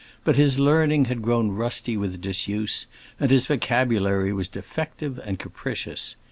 [0.23, 2.87] But his learning had grown rusty with disuse,
[3.19, 6.15] and his vocabulary was defective and capricious.